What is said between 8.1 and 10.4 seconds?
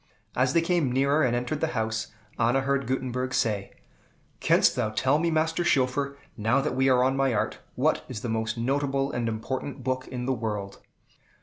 the most notable and important book in the